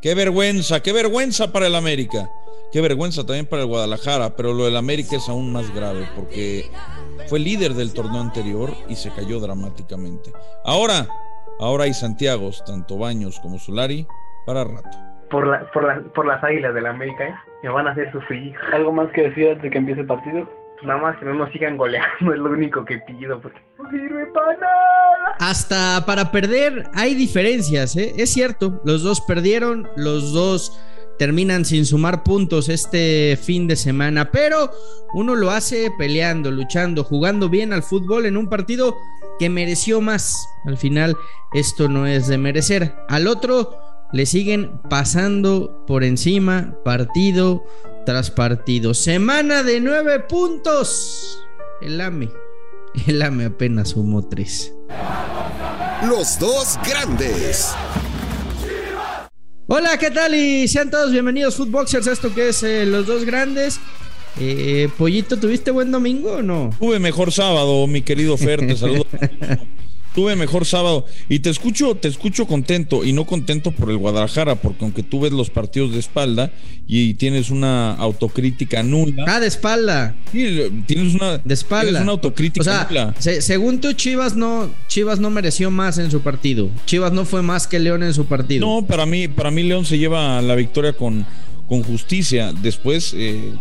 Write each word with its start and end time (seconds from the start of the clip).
Qué 0.00 0.14
vergüenza, 0.14 0.80
qué 0.80 0.92
vergüenza 0.92 1.52
para 1.52 1.66
el 1.66 1.74
América. 1.74 2.30
Qué 2.70 2.80
vergüenza 2.80 3.26
también 3.26 3.46
para 3.46 3.62
el 3.62 3.68
Guadalajara, 3.68 4.36
pero 4.36 4.52
lo 4.52 4.66
del 4.66 4.76
América 4.76 5.16
es 5.16 5.28
aún 5.28 5.52
más 5.52 5.74
grave 5.74 6.06
porque 6.14 6.66
fue 7.26 7.40
líder 7.40 7.74
del 7.74 7.92
torneo 7.92 8.20
anterior 8.20 8.70
y 8.88 8.94
se 8.94 9.10
cayó 9.10 9.40
dramáticamente. 9.40 10.30
Ahora, 10.64 11.08
ahora 11.58 11.84
hay 11.84 11.94
Santiagos, 11.94 12.62
tanto 12.64 12.96
Baños 12.98 13.40
como 13.40 13.58
Solari, 13.58 14.06
para 14.46 14.64
rato. 14.64 14.88
Por, 15.30 15.46
la, 15.48 15.68
por, 15.72 15.84
la, 15.84 16.00
por 16.12 16.26
las 16.26 16.44
águilas 16.44 16.74
del 16.74 16.86
América, 16.86 17.26
¿eh? 17.26 17.34
Me 17.64 17.70
van 17.70 17.88
a 17.88 17.90
hacer 17.90 18.12
sufrir. 18.12 18.54
¿Algo 18.72 18.92
más 18.92 19.10
que 19.12 19.22
decir 19.22 19.48
antes 19.48 19.62
de 19.62 19.70
que 19.70 19.78
empiece 19.78 20.02
el 20.02 20.06
partido? 20.06 20.48
Nada 20.82 21.00
más 21.00 21.18
que 21.18 21.24
no 21.24 21.50
sigan 21.50 21.76
goleando, 21.76 22.08
es 22.32 22.38
lo 22.38 22.50
único 22.50 22.84
que 22.84 22.98
pido, 22.98 23.40
porque 23.40 23.60
no 23.78 23.90
sirve 23.90 24.26
para 24.26 24.56
nada. 24.56 25.36
Hasta 25.40 26.04
para 26.06 26.30
perder 26.30 26.84
hay 26.94 27.14
diferencias, 27.14 27.96
¿eh? 27.96 28.14
Es 28.16 28.32
cierto, 28.32 28.80
los 28.84 29.02
dos 29.02 29.20
perdieron, 29.20 29.88
los 29.96 30.32
dos 30.32 30.80
terminan 31.18 31.64
sin 31.64 31.84
sumar 31.84 32.22
puntos 32.22 32.68
este 32.68 33.36
fin 33.42 33.66
de 33.66 33.74
semana, 33.74 34.30
pero 34.30 34.70
uno 35.14 35.34
lo 35.34 35.50
hace 35.50 35.90
peleando, 35.98 36.50
luchando, 36.50 37.02
jugando 37.02 37.48
bien 37.48 37.72
al 37.72 37.82
fútbol 37.82 38.26
en 38.26 38.36
un 38.36 38.48
partido 38.48 38.96
que 39.38 39.48
mereció 39.48 40.00
más. 40.00 40.48
Al 40.64 40.76
final, 40.76 41.16
esto 41.54 41.88
no 41.88 42.06
es 42.06 42.28
de 42.28 42.38
merecer. 42.38 42.94
Al 43.08 43.26
otro 43.26 43.87
le 44.12 44.26
siguen 44.26 44.80
pasando 44.88 45.84
por 45.86 46.04
encima 46.04 46.74
partido 46.84 47.64
tras 48.06 48.30
partido. 48.30 48.94
Semana 48.94 49.62
de 49.62 49.80
nueve 49.80 50.20
puntos. 50.20 51.44
El 51.82 52.00
AME. 52.00 52.30
El 53.06 53.20
AME 53.22 53.46
apenas 53.46 53.90
sumó 53.90 54.26
tres. 54.26 54.74
Los 56.06 56.38
dos 56.38 56.78
grandes. 56.86 57.74
Hola, 59.66 59.98
¿qué 59.98 60.10
tal? 60.10 60.34
Y 60.34 60.66
sean 60.66 60.90
todos 60.90 61.12
bienvenidos, 61.12 61.56
Footboxers, 61.56 62.06
esto 62.06 62.34
que 62.34 62.48
es 62.48 62.62
eh, 62.62 62.86
Los 62.86 63.06
Dos 63.06 63.26
Grandes. 63.26 63.78
Eh, 64.40 64.88
Pollito, 64.96 65.36
¿tuviste 65.38 65.70
buen 65.70 65.90
domingo 65.90 66.36
o 66.36 66.42
no? 66.42 66.70
Tuve 66.78 66.98
mejor 66.98 67.32
sábado, 67.32 67.86
mi 67.86 68.00
querido 68.00 68.38
Fer, 68.38 68.60
te 68.60 68.74
saludo. 68.76 69.04
tuve 70.18 70.34
mejor 70.34 70.64
sábado 70.66 71.06
y 71.28 71.38
te 71.38 71.48
escucho, 71.48 71.94
te 71.94 72.08
escucho 72.08 72.44
contento 72.48 73.04
y 73.04 73.12
no 73.12 73.24
contento 73.24 73.70
por 73.70 73.88
el 73.88 73.98
Guadalajara, 73.98 74.56
porque 74.56 74.84
aunque 74.84 75.04
tú 75.04 75.20
ves 75.20 75.30
los 75.30 75.48
partidos 75.48 75.92
de 75.92 76.00
espalda 76.00 76.50
y 76.88 77.14
tienes 77.14 77.50
una 77.50 77.94
autocrítica 77.94 78.82
nula. 78.82 79.24
Ah, 79.28 79.38
de 79.38 79.46
espalda. 79.46 80.16
Sí, 80.32 80.58
tienes 80.86 81.14
una 81.14 81.38
de 81.38 81.54
espalda. 81.54 82.02
Una 82.02 82.10
autocrítica 82.10 82.62
o 82.62 82.64
sea, 82.64 82.86
nula. 82.90 83.14
se- 83.20 83.40
según 83.42 83.80
tú, 83.80 83.92
Chivas 83.92 84.34
no, 84.34 84.68
Chivas 84.88 85.20
no 85.20 85.30
mereció 85.30 85.70
más 85.70 85.98
en 85.98 86.10
su 86.10 86.20
partido. 86.20 86.68
Chivas 86.84 87.12
no 87.12 87.24
fue 87.24 87.42
más 87.42 87.68
que 87.68 87.78
León 87.78 88.02
en 88.02 88.12
su 88.12 88.26
partido. 88.26 88.66
No, 88.66 88.84
para 88.84 89.06
mí, 89.06 89.28
para 89.28 89.52
mí 89.52 89.62
León 89.62 89.84
se 89.84 89.98
lleva 89.98 90.42
la 90.42 90.56
victoria 90.56 90.94
con, 90.94 91.24
con 91.68 91.84
justicia. 91.84 92.52
Después, 92.60 93.14
eh, 93.16 93.52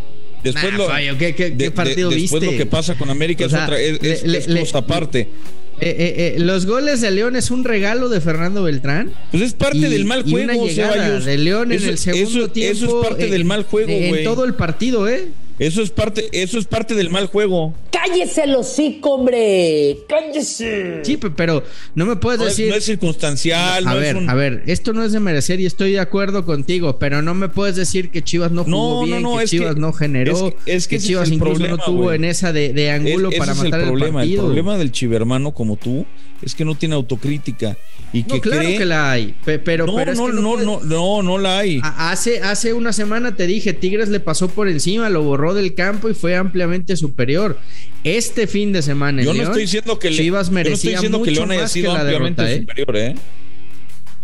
después 0.43 0.71
Nah, 0.71 0.77
lo, 0.79 0.87
Fabio, 0.87 1.17
¿qué- 1.19 1.35
qué- 1.35 1.51
qué 1.51 1.55
de- 1.55 1.63
de- 1.65 1.71
partido 1.71 2.09
después 2.09 2.41
viste? 2.41 2.51
lo 2.51 2.57
que 2.57 2.65
pasa 2.65 2.97
con 2.97 3.11
América 3.11 3.43
O 3.43 3.47
es 3.47 3.53
otra, 3.53 3.79
es, 3.79 3.99
es- 4.01 4.23
le- 4.23 4.37
es 4.39 4.47
le- 4.47 4.59
cosa 4.61 4.79
aparte. 4.79 5.29
Eh, 5.79 5.89
eh, 5.89 6.35
eh, 6.37 6.39
los 6.39 6.65
goles 6.65 7.01
de 7.01 7.11
León 7.11 7.35
es 7.35 7.51
un 7.51 7.63
regalo 7.63 8.09
de 8.09 8.19
Fernando 8.19 8.63
Beltrán. 8.63 9.11
Pues 9.31 9.43
es 9.43 9.53
parte 9.53 9.77
y- 9.77 9.81
del 9.81 10.05
mal 10.05 10.23
y 10.25 10.31
juego, 10.31 10.51
una 10.59 10.67
llegada 10.67 10.93
Ceballos. 10.93 11.25
de 11.25 11.37
León 11.37 11.71
en 11.71 11.77
Eso- 11.77 11.89
el 11.89 11.97
segundo 11.99 12.39
eso- 12.39 12.49
tiempo. 12.51 12.85
Eso 12.85 13.01
es 13.01 13.07
parte 13.09 13.27
eh, 13.27 13.31
del 13.31 13.45
mal 13.45 13.63
juego, 13.63 13.91
En 13.91 14.23
todo 14.23 14.43
el 14.45 14.55
partido, 14.55 15.07
¿eh? 15.07 15.27
Eso 15.59 15.81
es 15.81 15.89
parte, 15.89 16.27
eso 16.33 16.59
es 16.59 16.65
parte 16.65 16.93
del 16.93 17.09
mal 17.09 17.25
juego. 17.27 17.73
¡Cállese 17.91 18.43
el 18.43 18.55
hocico, 18.55 19.15
hombre! 19.15 19.97
¡Cállese! 20.07 20.99
Sí, 21.03 21.17
pe- 21.17 21.31
pero 21.31 21.63
no 21.95 22.05
me 22.05 22.15
puedes 22.15 22.39
No 22.39 22.45
es, 22.45 22.55
decir. 22.55 22.69
no 22.69 22.75
es 22.77 22.83
circunstancial, 22.85 23.87
a 23.87 23.93
no 23.93 23.99
ver, 23.99 24.15
es 24.17 24.21
un- 24.21 24.29
a 24.29 24.35
ver, 24.35 24.63
esto 24.67 24.93
no 24.93 25.03
es 25.03 25.11
de 25.13 25.19
merecer 25.19 25.59
y 25.59 25.65
estoy 25.65 25.93
de 25.93 25.99
acuerdo 25.99 26.45
contigo, 26.45 26.99
pero 26.99 27.23
no 27.23 27.33
me 27.33 27.49
puedes 27.49 27.75
decir 27.75 28.09
que 28.11 28.23
Chivas 28.23 28.51
no 28.51 28.65
jugó 28.65 28.77
No, 28.77 28.99
no, 29.01 29.05
bien, 29.05 29.23
no, 29.23 29.37
que 29.39 29.45
Chivas 29.45 29.77
no 29.77 29.93
generó, 29.93 30.33
es 30.33 30.41
que- 30.41 30.47
es 30.75 30.87
que 30.87 30.89
que, 30.91 30.95
ese 30.95 30.95
es 30.95 31.03
Chivas 31.07 31.27
el 31.29 31.33
incluso 31.35 31.53
problema, 31.55 31.77
no 31.77 31.83
tuvo 31.83 32.13
en 32.13 32.23
esa 32.25 32.53
de, 32.53 32.71
de 32.73 32.91
ángulo 32.91 33.29
Es- 33.29 33.33
ese 33.35 33.39
para 33.39 33.51
es 33.53 33.57
matar 33.57 33.79
el 33.79 33.85
el, 33.85 33.91
problema. 33.91 34.21
El 34.23 34.27
partido. 34.29 34.43
problema 34.45 34.77
del 34.77 34.91
chivermano 34.91 35.53
como 35.53 35.75
tú 35.75 36.05
es 36.41 36.53
que 36.55 36.63
no 36.65 36.75
tiene 36.75 36.95
autocrítica 36.95 37.77
y 38.13 38.23
que 38.23 38.39
claro 38.39 38.61
cree- 38.61 38.77
que 38.77 38.85
la 38.85 39.11
hay, 39.11 39.35
pe- 39.43 39.59
pero, 39.59 39.85
no, 39.85 39.95
pero 39.95 40.11
es 40.11 40.17
no, 40.17 40.27
que 40.27 40.33
no, 40.33 40.57
no, 40.57 40.79
no, 40.81 41.23
no 41.23 41.37
la 41.37 41.59
hay. 41.59 41.79
Hace, 41.83 42.41
hace 42.41 42.73
una 42.73 42.93
semana 42.93 43.35
te 43.35 43.47
dije, 43.47 43.73
Tigres 43.73 44.09
le 44.09 44.19
pasó 44.19 44.47
por 44.47 44.67
encima, 44.69 45.09
lo 45.09 45.23
borró 45.23 45.53
del 45.53 45.73
campo 45.73 46.09
y 46.09 46.13
fue 46.13 46.35
ampliamente 46.35 46.95
superior. 46.95 47.59
Este 48.03 48.47
fin 48.47 48.71
de 48.71 48.81
semana 48.81 49.21
Yo 49.23 49.29
no 49.31 49.33
León, 49.33 49.47
estoy 49.47 49.63
diciendo 49.63 49.99
que 49.99 50.11
Chivas 50.11 50.47
yo 50.47 50.53
no 50.53 50.59
estoy 50.61 50.89
merecía 50.91 51.01
que 51.01 51.31
León 51.31 51.51
haya 51.51 51.61
más 51.61 51.73
que 51.73 51.79
sido 51.79 51.93
la 51.93 52.01
ampliamente 52.01 52.41
derrota, 52.43 52.55
¿eh? 52.55 52.59
superior, 52.61 52.97
¿eh? 52.97 53.15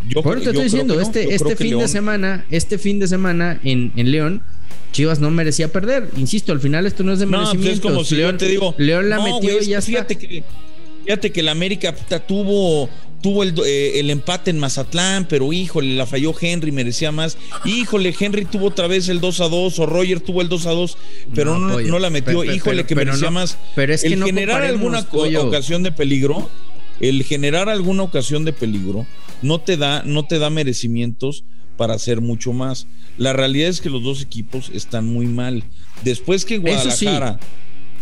Yo, 0.08 0.22
Por 0.22 0.36
eso 0.38 0.44
te 0.44 0.50
estoy 0.52 0.64
diciendo, 0.66 1.00
este, 1.00 1.34
este 1.34 1.56
fin 1.56 1.80
de 1.80 1.88
semana, 1.88 2.46
este 2.52 2.78
fin 2.78 3.00
de 3.00 3.08
semana 3.08 3.60
en, 3.64 3.92
en 3.96 4.12
León, 4.12 4.44
Chivas 4.92 5.20
no 5.20 5.32
merecía 5.32 5.70
perder. 5.72 6.10
Insisto, 6.18 6.52
al 6.52 6.60
final 6.60 6.86
esto 6.86 7.04
no 7.04 7.14
es 7.14 7.20
de 7.20 7.26
No, 7.26 7.52
pues 7.54 7.66
es 7.66 7.80
como 7.80 8.04
si 8.04 8.16
León, 8.16 8.34
yo 8.34 8.38
te 8.38 8.48
digo. 8.48 8.76
León 8.78 9.10
la 9.10 9.16
no, 9.18 9.24
metió 9.24 9.54
güey, 9.54 9.66
y 9.66 9.70
ya 9.70 9.82
fíjate 9.82 10.14
está. 10.14 10.28
que 10.28 10.44
fíjate 11.06 11.32
que 11.32 11.40
el 11.42 11.50
América 11.50 11.94
tuvo 12.28 12.90
tuvo 13.22 13.44
el, 13.44 13.54
eh, 13.66 14.02
el 14.02 14.10
empate 14.10 14.52
en 14.52 14.60
Mazatlán, 14.60 15.26
pero 15.30 15.54
híjole, 15.54 15.96
la 15.96 16.06
falló 16.06 16.36
Henry, 16.40 16.74
merecía 16.74 17.14
más. 17.14 17.38
Híjole, 17.64 18.14
Henry 18.20 18.44
tuvo 18.44 18.68
otra 18.68 18.88
vez 18.88 19.08
el 19.08 19.22
2 19.22 19.40
a 19.40 19.48
2 19.48 19.80
o 19.80 19.86
Roger 19.86 20.20
tuvo 20.20 20.42
el 20.42 20.50
2 20.50 20.66
a 20.66 20.72
2, 20.72 20.98
pero 21.34 21.58
no, 21.58 22.00
la 22.00 22.10
metió. 22.10 22.44
Híjole, 22.44 22.60
pero- 22.84 22.88
que 22.88 22.96
pero 22.96 23.06
merecía 23.12 23.30
no- 23.30 23.36
más. 23.36 23.58
pero 23.76 23.94
es 23.94 24.02
que 24.02 24.10
el 24.10 24.20
no 24.20 24.26
generar 24.26 24.64
alguna 24.64 25.04
pollo. 25.08 25.48
ocasión 25.48 25.84
de 25.84 25.94
peligro, 25.94 26.50
el 27.00 27.24
generar 27.24 27.70
alguna 27.70 28.04
ocasión 28.04 28.44
de 28.44 28.52
peligro 28.52 29.08
no 29.42 29.60
te 29.62 29.78
da 29.78 30.04
no 30.04 30.26
te 30.26 30.38
da 30.38 30.50
merecimientos 30.50 31.46
para 31.78 31.94
hacer 31.94 32.20
mucho 32.20 32.52
más. 32.52 32.88
La 33.18 33.32
realidad 33.32 33.70
es 33.70 33.80
que 33.80 33.90
los 33.90 34.04
dos 34.04 34.22
equipos 34.22 34.70
están 34.74 35.06
muy 35.06 35.28
mal. 35.28 35.64
Después 36.04 36.44
que 36.44 36.56
Eso 36.66 36.92
sí. 36.92 37.08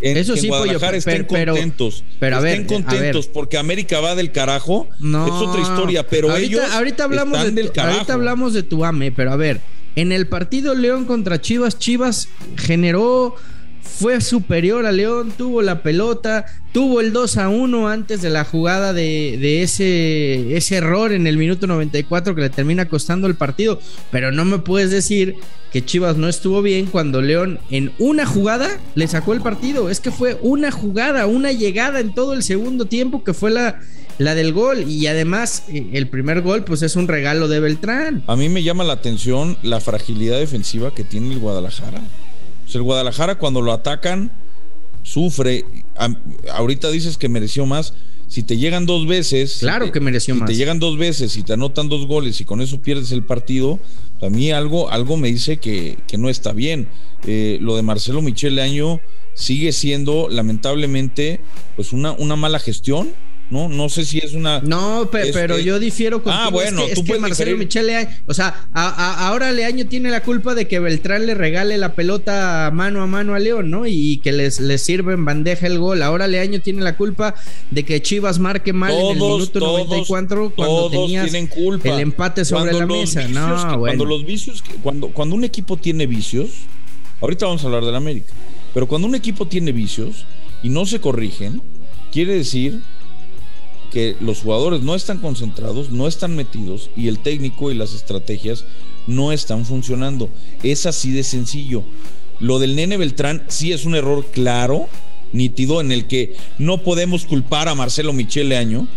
En, 0.02 0.18
Eso 0.18 0.36
sí, 0.36 0.48
pollo, 0.48 0.64
Guadalajara 0.64 0.92
pe- 0.94 0.98
estén 0.98 1.28
pero- 1.30 1.54
contentos. 1.54 2.04
pero 2.20 2.38
a 2.38 2.40
ver, 2.40 2.62
estén 2.62 2.84
a 2.84 2.88
ver. 2.88 2.96
contentos 2.98 3.28
porque 3.28 3.58
América 3.58 4.00
va 4.00 4.16
del 4.16 4.32
carajo. 4.32 4.88
No, 5.00 5.26
es 5.28 5.32
otra 5.34 5.62
historia, 5.62 6.08
pero 6.08 6.32
ahorita, 6.32 6.48
ellos 6.48 6.72
ahorita 6.74 7.04
hablamos 7.04 7.38
están 7.40 7.56
de 7.56 7.62
del 7.62 7.72
carajo. 7.72 7.96
ahorita 7.98 8.14
hablamos 8.14 8.54
de 8.54 8.64
tu 8.64 8.84
AME, 8.84 9.12
pero 9.12 9.32
a 9.32 9.36
ver, 9.36 9.62
en 9.96 10.12
el 10.12 10.28
partido 10.28 10.74
León 10.74 11.06
contra 11.06 11.40
Chivas, 11.42 11.78
Chivas 11.78 12.30
generó 12.58 13.36
fue 13.82 14.22
superior 14.22 14.86
a 14.86 14.92
León, 14.92 15.34
tuvo 15.38 15.62
la 15.62 15.84
pelota, 15.84 16.46
tuvo 16.72 17.02
el 17.02 17.14
2 17.14 17.38
a 17.38 17.50
1 17.50 17.88
antes 17.88 18.22
de 18.22 18.30
la 18.30 18.46
jugada 18.46 18.94
de, 18.94 19.62
ese, 19.62 20.56
ese 20.56 20.76
error 20.78 21.12
en 21.12 21.28
el 21.28 21.38
minuto 21.38 21.68
94 21.68 22.34
que 22.34 22.42
le 22.42 22.50
termina 22.50 22.88
costando 22.88 23.28
el 23.28 23.36
partido. 23.36 23.80
Pero 24.10 24.32
no 24.32 24.46
me 24.46 24.60
puedes 24.60 24.92
decir 24.92 25.36
que 25.72 25.86
Chivas 25.86 26.18
no 26.18 26.28
estuvo 26.28 26.62
bien 26.62 26.88
cuando 26.88 27.22
León 27.22 27.60
en 27.70 27.92
una 28.00 28.26
jugada 28.26 28.80
le 28.96 29.08
sacó 29.08 29.34
el 29.34 29.42
partido. 29.42 29.90
Es 29.90 30.00
que 30.00 30.12
fue 30.12 30.38
una 30.42 30.72
jugada, 30.72 31.28
una 31.28 31.52
llegada 31.52 32.00
en 32.00 32.14
todo 32.14 32.34
el 32.34 32.44
segundo 32.44 32.86
tiempo 32.86 33.24
que 33.24 33.34
fue 33.34 33.52
la, 33.52 33.80
la 34.18 34.36
del 34.36 34.54
gol. 34.54 34.86
Y 34.88 35.08
además, 35.08 35.64
eh, 35.70 35.90
el 35.94 36.08
primer 36.08 36.42
gol, 36.42 36.64
pues 36.64 36.82
es 36.82 36.96
un 36.96 37.08
regalo 37.08 37.48
de 37.48 37.60
Beltrán. 37.60 38.24
A 38.28 38.36
mí 38.36 38.50
me 38.50 38.64
llama 38.64 38.84
la 38.84 38.94
atención 38.94 39.58
la 39.64 39.80
fragilidad 39.80 40.40
defensiva 40.40 40.94
que 40.94 41.04
tiene 41.04 41.34
el 41.34 41.40
Guadalajara. 41.40 42.02
O 42.72 42.74
sea, 42.74 42.80
el 42.80 42.84
Guadalajara 42.84 43.36
cuando 43.38 43.62
lo 43.62 43.74
atacan 43.74 44.32
sufre. 45.04 45.66
Ahorita 46.54 46.90
dices 46.90 47.18
que 47.18 47.28
mereció 47.28 47.66
más. 47.66 47.94
Si 48.30 48.44
te 48.44 48.56
llegan 48.56 48.86
dos 48.86 49.08
veces. 49.08 49.58
Claro 49.60 49.92
que 49.92 50.00
mereció 50.00 50.36
si 50.36 50.40
más. 50.40 50.48
te 50.50 50.56
llegan 50.56 50.80
dos 50.80 50.98
veces 50.98 51.36
y 51.36 51.44
te 51.44 51.52
anotan 51.52 51.90
dos 51.90 52.08
goles 52.08 52.40
y 52.40 52.46
con 52.46 52.62
eso 52.62 52.82
pierdes 52.82 53.12
el 53.12 53.26
partido, 53.26 53.78
a 54.22 54.30
mí 54.30 54.52
algo, 54.52 54.90
algo 54.90 55.18
me 55.18 55.28
dice 55.28 55.58
que, 55.58 55.98
que 56.08 56.18
no 56.18 56.30
está 56.30 56.54
bien. 56.54 56.88
Eh, 57.28 57.58
lo 57.60 57.76
de 57.76 57.82
Marcelo 57.82 58.22
Michele 58.22 58.62
Año 58.62 59.02
sigue 59.34 59.74
siendo 59.74 60.30
lamentablemente 60.30 61.42
pues 61.76 61.92
una, 61.92 62.14
una 62.14 62.38
mala 62.38 62.58
gestión. 62.58 63.10
¿No? 63.52 63.68
No 63.68 63.90
sé 63.90 64.06
si 64.06 64.18
es 64.18 64.34
una. 64.34 64.62
No, 64.62 65.10
pe- 65.12 65.30
es- 65.30 65.34
pero 65.36 65.58
es- 65.58 65.66
yo 65.66 65.78
difiero 65.78 66.24
con 66.24 66.34
Ah, 66.34 66.50
bueno, 66.50 66.82
es 66.84 66.90
que, 66.90 66.96
tú 66.96 67.02
que 67.04 67.08
puedes 67.10 67.22
Marcelo. 67.22 67.58
Michele, 67.58 67.96
Año- 67.98 68.10
o 68.26 68.34
sea, 68.34 68.68
a- 68.74 68.88
a- 68.90 69.28
ahora 69.28 69.52
Leaño 69.52 69.86
tiene 69.88 70.10
la 70.10 70.24
culpa 70.24 70.56
de 70.56 70.68
que 70.68 70.80
Beltrán 70.80 71.26
le 71.28 71.36
regale 71.36 71.78
la 71.78 71.94
pelota 71.94 72.72
mano 72.74 73.04
a 73.04 73.08
mano 73.08 73.36
a 73.36 73.40
León, 73.40 73.70
¿no? 73.70 73.86
Y, 73.86 74.18
que 74.24 74.32
les, 74.32 74.60
les 74.60 74.82
sirve 74.82 75.14
en 75.14 75.26
bandeja 75.26 75.68
el 75.68 75.78
gol. 75.80 76.02
Ahora 76.02 76.28
Leaño 76.28 76.62
tiene 76.62 76.82
la 76.82 76.96
culpa 76.98 77.36
de 77.70 77.84
que 77.84 78.02
Chivas 78.02 78.40
marque 78.40 78.74
mal 78.74 78.92
en 78.94 78.98
el 79.12 79.18
Todos, 79.20 79.38
minuto 79.40 79.60
todos, 79.60 79.80
94 79.90 80.54
cuando 80.56 80.76
todos 80.76 80.92
tenías 80.92 81.30
tienen 81.30 81.48
culpa. 81.48 81.90
el 81.90 82.00
empate 82.00 82.46
sobre 82.46 82.72
Cuando 82.72 82.80
la 82.80 82.86
mesa. 82.88 83.28
No, 83.28 83.48
que- 83.72 83.76
bueno. 83.78 83.80
Cuando 83.80 84.06
los 84.06 84.26
vicios, 84.26 84.64
cuando, 84.82 85.10
cuando 85.10 85.36
un 85.36 85.44
equipo 85.44 85.76
tiene 85.78 86.08
vicios, 86.08 86.50
ahorita 87.20 87.46
vamos 87.46 87.64
a 87.64 87.68
hablar 87.68 87.84
del 87.86 87.96
América, 87.96 88.34
pero 88.74 88.88
cuando 88.88 89.08
un 89.10 89.16
equipo 89.16 89.46
tiene 89.48 89.74
vicios 89.74 90.26
y 90.64 90.70
no 90.70 90.86
se 90.86 91.02
corrigen, 91.02 91.62
quiere 92.14 92.34
decir 92.36 92.80
que 93.92 94.16
los 94.22 94.42
jugadores 94.42 94.82
no 94.82 94.96
están 94.96 95.20
concentrados, 95.20 95.92
no 95.92 96.08
están 96.08 96.36
metidos 96.36 96.90
y 96.96 97.10
el 97.10 97.20
técnico 97.20 97.72
y 97.72 97.76
las 97.76 97.94
estrategias 97.94 98.66
no 99.06 99.32
están 99.32 99.66
funcionando. 99.66 100.30
Es 100.64 100.86
así 100.86 101.12
de 101.12 101.24
sencillo. 101.24 101.84
Lo 102.40 102.58
del 102.58 102.76
nene 102.76 102.98
Beltrán 102.98 103.44
sí 103.50 103.72
es 103.72 103.86
un 103.86 103.96
error 103.96 104.26
claro, 104.32 104.88
nítido, 105.34 105.82
en 105.82 105.92
el 105.92 106.08
que 106.08 106.36
no 106.58 106.84
podemos 106.84 107.26
culpar 107.26 107.68
a 107.68 107.76
Marcelo 107.76 108.14
Michele 108.14 108.58
Año, 108.58 108.88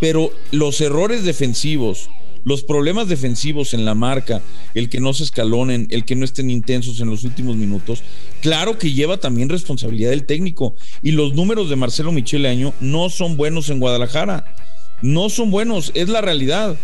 pero 0.00 0.30
los 0.52 0.80
errores 0.80 1.24
defensivos, 1.24 2.10
los 2.46 2.62
problemas 2.62 3.08
defensivos 3.08 3.74
en 3.74 3.84
la 3.84 3.96
marca, 3.96 4.40
el 4.74 4.88
que 4.88 5.00
no 5.00 5.12
se 5.12 5.24
escalonen, 5.24 5.88
el 5.90 6.04
que 6.04 6.14
no 6.14 6.24
estén 6.24 6.48
intensos 6.48 7.00
en 7.00 7.10
los 7.10 7.24
últimos 7.24 7.56
minutos, 7.56 8.04
claro 8.40 8.78
que 8.78 8.92
lleva 8.92 9.16
también 9.16 9.48
responsabilidad 9.48 10.10
del 10.10 10.26
técnico. 10.26 10.76
Y 11.02 11.10
los 11.10 11.34
números 11.34 11.68
de 11.68 11.74
Marcelo 11.74 12.12
Michele 12.12 12.48
Año 12.48 12.72
no 12.80 13.10
son 13.10 13.36
buenos 13.36 13.68
en 13.68 13.80
Guadalajara. 13.80 14.44
No 15.02 15.28
son 15.28 15.50
buenos, 15.50 15.90
es 15.94 16.08
la 16.08 16.20
realidad. 16.20 16.76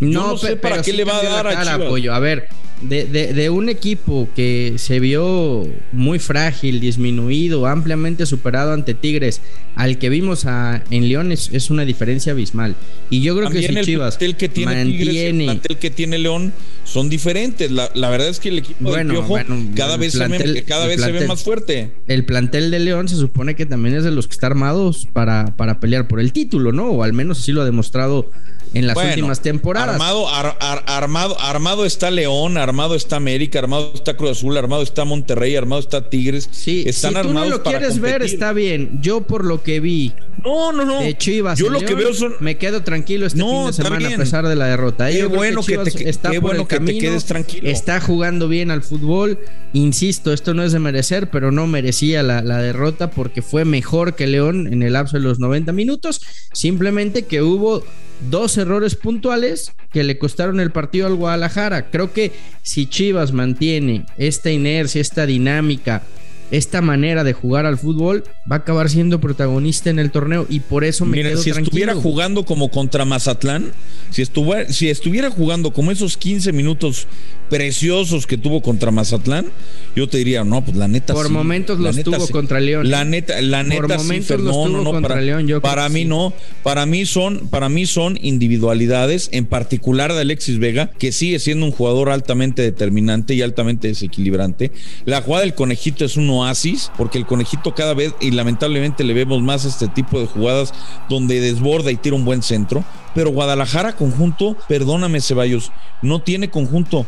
No, 0.00 0.36
sé 0.36 0.56
para 0.56 0.82
qué 0.82 0.92
le 0.92 1.04
va 1.04 1.18
a 1.18 1.22
dar 1.22 1.46
a 1.46 1.62
Chivas. 1.62 2.16
A 2.16 2.18
ver, 2.20 2.48
de, 2.82 3.04
de, 3.06 3.50
un 3.50 3.68
equipo 3.68 4.28
que 4.36 4.74
se 4.76 5.00
vio 5.00 5.66
muy 5.92 6.18
frágil, 6.18 6.80
disminuido, 6.80 7.66
ampliamente 7.66 8.24
superado 8.24 8.72
ante 8.72 8.94
Tigres, 8.94 9.40
al 9.74 9.98
que 9.98 10.08
vimos 10.08 10.44
a, 10.44 10.84
en 10.90 11.08
León 11.08 11.32
es, 11.32 11.70
una 11.70 11.84
diferencia 11.84 12.32
abismal. 12.32 12.76
Y 13.10 13.22
yo 13.22 13.36
creo 13.36 13.50
que 13.50 13.66
si 13.66 13.80
Chivas 13.82 14.18
el 14.20 14.36
que 14.36 14.48
tiene 14.48 14.84
mantiene... 14.84 15.60
el 15.68 15.76
que 15.78 15.90
tiene 15.90 16.18
León 16.18 16.52
son 16.84 17.08
diferentes. 17.08 17.70
La, 17.70 17.88
verdad 18.08 18.28
es 18.28 18.38
que 18.38 18.50
el 18.50 18.58
equipo 18.58 18.90
bueno, 18.90 19.14
Piojo 19.14 19.38
cada 19.74 19.96
vez, 19.96 20.12
se, 20.12 20.64
cada 20.64 20.86
vez 20.86 21.00
se 21.00 21.12
ve 21.12 21.26
más 21.26 21.42
fuerte. 21.42 21.90
El 22.06 22.24
plantel 22.24 22.70
de 22.70 22.78
León 22.78 23.08
se 23.08 23.16
supone 23.16 23.56
que 23.56 23.66
también 23.66 23.96
es 23.96 24.04
de 24.04 24.12
los 24.12 24.28
que 24.28 24.32
está 24.32 24.46
armados 24.46 25.08
para, 25.12 25.56
para 25.56 25.80
pelear 25.80 26.06
por 26.06 26.20
el 26.20 26.32
título, 26.32 26.72
¿no? 26.72 26.90
O 26.90 27.02
al 27.02 27.12
menos 27.12 27.40
así 27.40 27.52
lo 27.52 27.62
ha 27.62 27.64
demostrado 27.64 28.30
en 28.74 28.86
las 28.86 28.96
últimas 28.96 29.40
temporadas. 29.40 29.94
Armado, 29.94 30.28
armado, 30.28 31.40
armado 31.40 31.84
está 31.84 32.10
León, 32.10 32.56
armado 32.56 32.94
está 32.94 33.16
América, 33.16 33.58
armado 33.58 33.92
está 33.94 34.16
Cruz 34.16 34.32
Azul, 34.32 34.56
armado 34.56 34.82
está 34.82 35.04
Monterrey, 35.04 35.56
armado 35.56 35.80
está 35.80 36.08
Tigres. 36.08 36.48
Sí, 36.50 36.84
están 36.86 37.14
si 37.14 37.22
tú 37.22 37.32
no 37.32 37.44
lo 37.44 37.62
quieres 37.62 38.00
ver, 38.00 38.22
está 38.22 38.52
bien. 38.52 39.00
Yo 39.02 39.22
por 39.22 39.44
lo 39.44 39.62
que 39.62 39.80
vi. 39.80 40.12
No, 40.44 40.72
no, 40.72 40.84
no. 40.84 41.00
De 41.00 41.16
Chivas. 41.16 41.58
Yo 41.58 41.68
lo 41.68 41.80
que 41.80 41.94
veo 41.94 42.14
son. 42.14 42.34
Me 42.40 42.56
quedo 42.56 42.82
tranquilo 42.82 43.26
este 43.26 43.40
fin 43.40 43.66
de 43.66 43.72
semana 43.72 44.08
a 44.08 44.16
pesar 44.16 44.46
de 44.46 44.56
la 44.56 44.66
derrota. 44.66 45.10
Qué 45.10 45.26
bueno 45.26 45.62
que, 45.62 45.78
te, 45.78 46.08
está 46.08 46.30
qué 46.30 46.38
bueno 46.38 46.68
que 46.68 46.80
te 46.80 46.98
quedes 46.98 47.24
tranquilo. 47.24 47.68
Está 47.68 48.00
jugando 48.00 48.48
bien 48.48 48.70
al 48.70 48.82
fútbol. 48.82 49.38
Insisto, 49.72 50.32
esto 50.32 50.54
no 50.54 50.62
es 50.62 50.72
de 50.72 50.78
merecer, 50.78 51.30
pero 51.30 51.50
no 51.50 51.66
merecía 51.66 52.22
la, 52.22 52.42
la 52.42 52.58
derrota 52.58 53.10
porque 53.10 53.42
fue 53.42 53.64
mejor 53.64 54.14
que 54.14 54.26
León 54.26 54.72
en 54.72 54.82
el 54.82 54.92
lapso 54.94 55.16
de 55.16 55.22
los 55.24 55.38
90 55.38 55.72
minutos. 55.72 56.20
Simplemente 56.52 57.26
que 57.26 57.42
hubo 57.42 57.84
dos 58.30 58.56
errores 58.58 58.94
puntuales 58.94 59.72
que 59.92 60.04
le 60.04 60.18
costaron 60.18 60.60
el 60.60 60.70
partido 60.70 61.06
al 61.06 61.14
Guadalajara. 61.14 61.90
Creo 61.90 62.12
que 62.12 62.32
si 62.62 62.86
Chivas 62.86 63.32
mantiene 63.32 64.06
esta 64.16 64.50
inercia, 64.50 65.00
esta 65.00 65.26
dinámica, 65.26 66.02
esta 66.50 66.80
manera 66.80 67.24
de 67.24 67.32
jugar 67.32 67.66
al 67.66 67.78
fútbol, 67.78 68.24
va 68.50 68.56
a 68.56 68.58
acabar 68.60 68.88
siendo 68.88 69.20
protagonista 69.20 69.90
en 69.90 69.98
el 69.98 70.10
torneo 70.10 70.46
y 70.48 70.60
por 70.60 70.84
eso 70.84 71.04
me 71.04 71.18
Miren, 71.18 71.38
si 71.38 71.50
estuviera 71.50 71.94
jugando 71.94 72.44
como 72.44 72.70
contra 72.70 73.04
Mazatlán, 73.04 73.72
si 74.10 74.22
estuviera, 74.22 74.72
si 74.72 74.88
estuviera 74.88 75.30
jugando 75.30 75.72
como 75.72 75.90
esos 75.90 76.16
15 76.16 76.52
minutos 76.52 77.06
preciosos 77.48 78.26
que 78.26 78.36
tuvo 78.36 78.62
contra 78.62 78.90
Mazatlán, 78.90 79.46
yo 79.96 80.08
te 80.08 80.18
diría, 80.18 80.44
no, 80.44 80.64
pues 80.64 80.76
la 80.76 80.86
neta 80.86 81.14
Por 81.14 81.28
momentos 81.28 81.78
los 81.78 82.02
tuvo 82.02 82.28
contra 82.28 82.60
León. 82.60 82.90
La 82.90 83.04
neta, 83.04 83.40
la 83.40 83.62
neta 83.62 83.82
Por 83.82 83.96
momentos 83.96 84.40
los 84.40 84.52
tuvo 84.52 84.84
contra 84.84 85.08
para, 85.08 85.20
León, 85.20 85.46
yo 85.48 85.60
Para 85.60 85.88
mí 85.88 86.04
no, 86.04 86.32
para 86.62 86.86
mí 86.86 87.04
son 87.06 87.48
para 87.48 87.68
mí 87.68 87.86
son 87.86 88.18
individualidades, 88.22 89.28
en 89.32 89.46
particular 89.46 90.12
de 90.12 90.20
Alexis 90.20 90.58
Vega, 90.58 90.90
que 90.90 91.12
sigue 91.12 91.38
siendo 91.38 91.66
un 91.66 91.72
jugador 91.72 92.10
altamente 92.10 92.62
determinante 92.62 93.34
y 93.34 93.42
altamente 93.42 93.88
desequilibrante. 93.88 94.70
La 95.04 95.22
jugada 95.22 95.44
del 95.44 95.54
conejito 95.54 96.04
es 96.04 96.16
un 96.16 96.28
oasis, 96.30 96.90
porque 96.96 97.18
el 97.18 97.26
conejito 97.26 97.74
cada 97.74 97.94
vez 97.94 98.14
y 98.20 98.30
lamentablemente 98.30 99.04
le 99.04 99.14
vemos 99.14 99.42
más 99.42 99.64
este 99.64 99.88
tipo 99.88 100.20
de 100.20 100.26
jugadas 100.26 100.72
donde 101.08 101.40
desborda 101.40 101.90
y 101.90 101.96
tira 101.96 102.16
un 102.16 102.24
buen 102.24 102.42
centro, 102.42 102.84
pero 103.14 103.30
Guadalajara 103.30 103.96
conjunto, 103.96 104.56
perdóname 104.68 105.20
Ceballos, 105.20 105.72
no 106.02 106.22
tiene 106.22 106.50
conjunto 106.50 107.06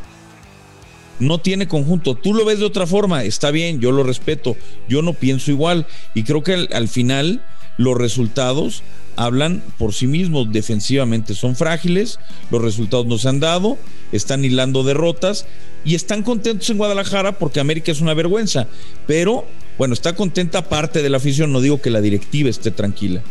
no 1.21 1.39
tiene 1.39 1.69
conjunto. 1.69 2.17
Tú 2.17 2.35
lo 2.35 2.45
ves 2.45 2.59
de 2.59 2.65
otra 2.65 2.87
forma, 2.87 3.23
está 3.25 3.51
bien, 3.51 3.81
yo 3.81 3.93
lo 3.93 4.03
respeto, 4.03 4.57
yo 4.89 5.03
no 5.03 5.15
pienso 5.15 5.51
igual. 5.51 5.87
Y 6.15 6.25
creo 6.25 6.43
que 6.43 6.69
al, 6.73 6.89
final 6.89 7.43
los 7.77 7.97
resultados 7.97 8.83
hablan 9.17 9.63
por 9.79 9.95
sí 9.95 10.07
mismos, 10.07 10.51
defensivamente 10.51 11.35
son 11.35 11.55
frágiles, 11.55 12.19
los 12.51 12.63
resultados 12.63 13.07
no 13.07 13.19
se 13.19 13.29
han 13.29 13.39
dado, 13.41 13.79
están 14.13 14.45
hilando 14.45 14.83
derrotas 14.83 15.47
y 15.85 15.95
están 15.95 16.23
contentos 16.23 16.69
en 16.71 16.79
Guadalajara 16.79 17.39
porque 17.39 17.61
América 17.61 17.93
es 17.93 18.01
una 18.01 18.15
vergüenza, 18.15 18.67
pero 19.07 19.47
bueno, 19.79 19.95
está 19.95 20.15
contenta 20.15 20.69
parte 20.69 21.03
de 21.03 21.11
la 21.11 21.19
afición, 21.19 21.53
no 21.53 21.61
digo 21.61 21.81
que 21.81 21.91
la 21.91 22.01
directiva 22.01 22.51
esté 22.51 22.71
tranquila 22.71 23.23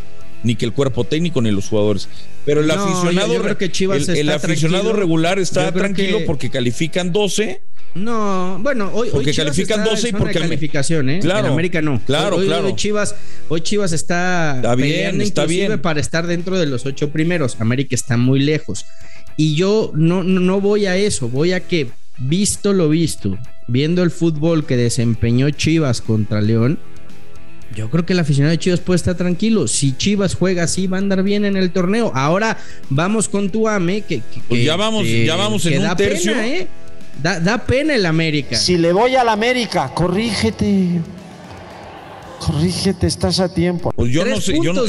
ni 0.44 0.56
que 0.56 0.66
el 0.66 0.74
cuerpo 0.74 1.04
técnico 1.04 1.42
ni 1.42 1.52
los 1.52 1.70
jugadores. 1.70 2.08
Pero 2.46 2.62
el 2.62 2.72
aficionado, 2.72 3.36
el, 3.36 4.30
aficionado 4.30 4.94
regular 4.94 5.40
está 5.40 5.72
tranquilo 5.72 6.20
porque 6.26 6.50
califican 6.50 7.12
12 7.12 7.62
no, 7.96 8.60
bueno, 8.62 8.92
hoy, 8.94 9.10
porque 9.12 9.34
califican 9.34 9.84
12 9.84 10.10
y 10.10 10.12
porque 10.12 10.40
calificación, 10.40 11.10
¿eh? 11.10 11.20
Claro, 11.20 11.48
en 11.48 11.54
América 11.54 11.82
no. 11.82 12.00
Claro, 12.06 12.38
hoy, 12.38 12.46
claro. 12.46 12.68
Hoy 12.68 12.76
Chivas, 12.76 13.16
hoy 13.48 13.62
Chivas 13.62 13.94
está, 13.94 14.58
está 14.58 14.76
bien, 14.76 15.22
está 15.22 15.46
bien 15.46 15.82
para 15.82 16.00
estar 16.00 16.28
dentro 16.28 16.60
de 16.60 16.68
los 16.68 16.86
ocho 16.86 17.10
primeros. 17.10 17.60
América 17.60 17.96
está 17.96 18.16
muy 18.16 18.40
lejos. 18.40 18.86
Y 19.38 19.56
yo 19.56 19.92
no, 19.96 20.24
no 20.24 20.62
voy 20.62 20.86
a 20.86 20.98
eso, 20.98 21.30
voy 21.30 21.54
a 21.54 21.62
que, 21.62 21.90
visto 22.20 22.74
lo 22.74 22.90
visto, 22.90 23.38
viendo 23.68 24.04
el 24.04 24.12
fútbol 24.12 24.66
que 24.66 24.78
desempeñó 24.78 25.50
Chivas 25.50 26.02
contra 26.02 26.42
León, 26.42 26.78
yo 27.76 27.90
creo 27.90 28.06
que 28.06 28.14
el 28.14 28.20
aficionado 28.20 28.52
de 28.52 28.58
Chivas 28.58 28.80
puede 28.80 28.98
estar 28.98 29.16
tranquilo. 29.16 29.68
Si 29.68 29.96
Chivas 29.96 30.36
juega 30.36 30.64
así, 30.64 30.88
va 30.88 30.98
a 30.98 31.00
andar 31.00 31.24
bien 31.24 31.46
en 31.46 31.56
el 31.56 31.72
torneo. 31.72 32.12
Ahora 32.16 32.58
vamos 32.90 33.30
con 33.30 33.50
tu 33.50 33.68
AME, 33.68 34.02
que, 34.02 34.22
pues 34.48 34.64
ya 34.64 34.76
vamos, 34.76 35.06
ya 35.08 35.36
vamos 35.36 35.66
en 35.66 35.86
un 35.86 35.96
tercio. 35.96 36.34
Pena, 36.34 36.48
¿eh? 36.48 36.68
Da, 37.22 37.66
pena 37.66 37.96
el 37.96 38.06
América. 38.06 38.56
Si 38.56 38.78
le 38.78 38.94
voy 38.94 39.16
al 39.16 39.30
América, 39.30 39.92
corrígete. 39.94 41.02
Corrígete, 42.40 43.06
estás 43.06 43.40
a 43.42 43.54
tiempo. 43.54 43.92
Pues 43.94 44.12
yo 44.12 44.26
no 44.26 44.40
sé, 44.40 44.58
yo 44.64 44.74
no, 44.74 44.88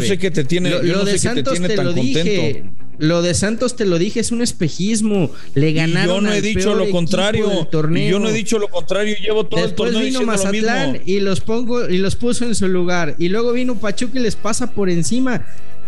sé 0.00 0.18
qué 0.18 0.30
te 0.30 0.44
tiene, 0.44 0.70
lo, 0.70 1.04
de 1.04 1.18
Santos 1.18 1.60
te, 1.60 1.76
lo 1.76 1.92
dije. 1.92 2.64
Lo 2.98 3.22
de 3.22 3.34
Santos 3.34 3.76
te 3.76 3.84
lo 3.84 3.98
dije, 3.98 4.20
es 4.20 4.32
un 4.32 4.42
espejismo. 4.42 5.30
Le 5.54 5.72
ganaron. 5.72 6.16
yo 6.16 6.20
no 6.20 6.32
he 6.32 6.40
dicho 6.40 6.74
lo 6.74 6.90
contrario. 6.90 7.68
Yo 7.70 8.18
no 8.18 8.28
he 8.28 8.32
dicho 8.32 8.58
lo 8.58 8.68
contrario. 8.68 9.16
Llevo 9.20 9.44
todo 9.44 9.64
el 9.64 9.74
torneo 9.74 10.00
vino 10.00 10.22
Mazatlán 10.22 11.00
y 11.04 11.20
los 11.20 11.40
pongo 11.40 11.88
y 11.88 11.98
los 11.98 12.16
puso 12.16 12.44
en 12.44 12.54
su 12.54 12.68
lugar. 12.68 13.14
Y 13.18 13.28
luego 13.28 13.52
vino 13.52 13.76
Pachuca 13.76 14.18
y 14.18 14.22
les 14.22 14.36
pasa 14.36 14.72
por 14.72 14.88
encima. 14.88 15.46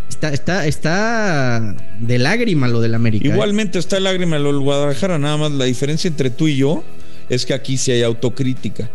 Está, 0.09 0.33
está, 0.33 0.67
está 0.67 1.77
de 2.01 2.19
lágrima 2.19 2.67
lo 2.69 2.81
del 2.81 2.95
América. 2.95 3.29
¿eh? 3.29 3.33
Igualmente 3.33 3.79
está 3.79 3.97
de 3.97 4.03
lágrima 4.03 4.39
lo 4.39 4.53
del 4.53 4.61
Guadalajara, 4.61 5.19
nada 5.19 5.37
más 5.37 5.53
la 5.53 5.67
diferencia 5.67 6.09
entre 6.09 6.31
tú 6.31 6.49
y 6.49 6.57
yo 6.57 6.83
es 7.29 7.45
que 7.45 7.55
aquí 7.55 7.77
sí 7.77 7.93
hay 7.93 8.03
autocrítica. 8.03 8.91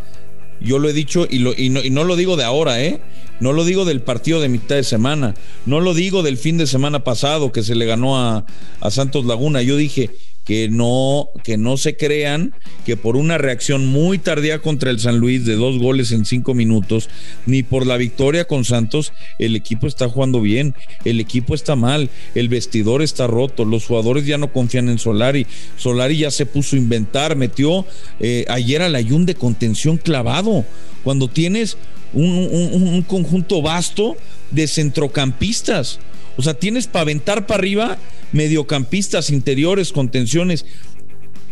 Yo 0.60 0.80
lo 0.80 0.90
he 0.90 0.94
dicho 0.94 1.28
y, 1.30 1.40
lo, 1.40 1.54
y, 1.56 1.70
no, 1.70 1.84
y 1.84 1.90
no 1.90 2.04
lo 2.04 2.16
digo 2.16 2.38
de 2.38 2.44
ahora, 2.44 2.82
¿eh? 2.82 3.02
No 3.44 3.52
lo 3.52 3.66
digo 3.66 3.84
del 3.84 4.00
partido 4.00 4.40
de 4.40 4.48
mitad 4.48 4.78
de 4.78 4.86
semana, 4.86 5.34
no 5.66 5.82
lo 5.82 5.94
digo 5.94 6.24
del 6.24 6.38
fin 6.38 6.58
de 6.58 6.66
semana 6.66 7.04
pasado 7.04 7.52
que 7.52 7.62
se 7.62 7.76
le 7.76 7.86
ganó 7.86 8.18
a, 8.18 8.46
a 8.80 8.90
Santos 8.90 9.26
Laguna. 9.26 9.62
Yo 9.62 9.76
dije, 9.76 10.12
que 10.46 10.70
no, 10.70 11.28
que 11.44 11.58
no 11.58 11.76
se 11.76 11.98
crean 11.98 12.54
que 12.86 12.96
por 12.96 13.18
una 13.18 13.38
reacción 13.38 13.86
muy 13.86 14.18
tardía 14.18 14.60
contra 14.60 14.92
el 14.92 15.00
San 15.02 15.18
Luis 15.18 15.46
de 15.46 15.56
dos 15.56 15.78
goles 15.78 16.14
en 16.14 16.24
cinco 16.24 16.54
minutos, 16.54 17.10
ni 17.46 17.64
por 17.64 17.86
la 17.86 17.98
victoria 17.98 18.46
con 18.46 18.64
Santos, 18.64 19.12
el 19.40 19.58
equipo 19.58 19.88
está 19.88 20.08
jugando 20.08 20.40
bien, 20.40 20.74
el 21.04 21.20
equipo 21.20 21.54
está 21.54 21.76
mal, 21.76 22.10
el 22.36 22.48
vestidor 22.48 23.02
está 23.02 23.28
roto, 23.28 23.66
los 23.66 23.86
jugadores 23.86 24.26
ya 24.26 24.38
no 24.38 24.54
confían 24.54 24.88
en 24.88 25.00
Solari, 25.00 25.48
Solari 25.76 26.18
ya 26.18 26.32
se 26.32 26.46
puso 26.46 26.78
a 26.78 26.80
inventar, 26.80 27.36
metió 27.36 27.86
eh, 28.22 28.46
ayer 28.48 28.82
al 28.82 28.96
Ayun 28.96 29.26
de 29.26 29.36
contención 29.36 29.98
clavado, 29.98 30.64
cuando 31.04 31.28
tienes 31.28 31.78
un, 32.14 32.28
un 32.28 33.02
conjunto 33.04 33.62
vasto 33.62 34.16
de 34.52 34.68
centrocampistas, 34.68 36.00
o 36.38 36.42
sea, 36.42 36.54
tienes 36.54 36.88
para 36.88 37.02
aventar 37.02 37.46
para 37.46 37.60
arriba 37.60 37.98
mediocampistas 38.32 39.30
interiores, 39.30 39.92
contenciones. 39.92 40.66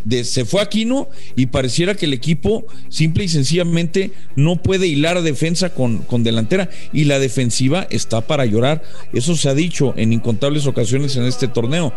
De, 0.04 0.24
se 0.24 0.44
fue 0.44 0.60
Aquino 0.60 1.08
y 1.36 1.46
pareciera 1.46 1.94
que 1.94 2.06
el 2.06 2.12
equipo 2.12 2.66
simple 2.88 3.22
y 3.22 3.28
sencillamente 3.28 4.10
no 4.34 4.56
puede 4.56 4.88
hilar 4.88 5.22
defensa 5.22 5.70
con, 5.70 5.98
con, 5.98 6.24
delantera 6.24 6.68
y 6.92 7.04
la 7.04 7.20
defensiva 7.20 7.86
está 7.88 8.20
para 8.20 8.44
llorar. 8.44 8.82
Eso 9.12 9.36
se 9.36 9.48
ha 9.48 9.54
dicho 9.54 9.94
en 9.96 10.12
incontables 10.12 10.66
ocasiones 10.66 11.14
en 11.14 11.22
este 11.22 11.46
torneo. 11.46 11.92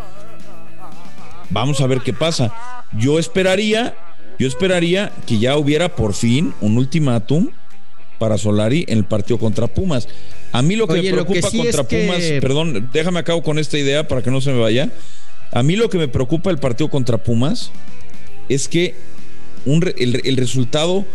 Vamos 1.50 1.82
a 1.82 1.88
ver 1.88 2.02
qué 2.02 2.14
pasa. 2.14 2.54
Yo 2.94 3.18
esperaría, 3.18 3.96
yo 4.38 4.48
esperaría 4.48 5.12
que 5.26 5.40
ya 5.40 5.58
hubiera 5.58 5.96
por 5.96 6.14
fin 6.14 6.54
un 6.62 6.78
ultimátum 6.78 7.50
para 8.20 8.38
Solari 8.38 8.86
en 8.88 9.00
el 9.00 9.06
partido 9.06 9.38
contra 9.38 9.68
Pumas. 9.68 10.08
A 10.52 10.62
mí 10.62 10.76
lo 10.76 10.88
que 10.88 11.02
me 11.02 11.12
preocupa 11.12 11.52
contra 11.52 11.84
Pumas, 11.84 12.22
perdón, 12.42 12.90
déjame 12.94 13.20
acabo 13.20 13.44
con 13.44 13.60
esta 13.60 13.78
idea 13.78 14.08
para 14.08 14.22
que 14.22 14.32
no 14.32 14.42
se 14.42 14.52
me 14.52 14.60
vaya. 14.60 14.90
A 15.52 15.64
mí 15.64 15.76
lo 15.76 15.90
que 15.90 15.98
me 15.98 16.08
preocupa 16.08 16.50
el 16.50 16.58
partido 16.58 16.90
contra 16.90 17.18
Pumas 17.18 17.72
es 18.50 18.68
que 18.68 18.96
el, 19.66 20.38
resultado, 20.38 21.06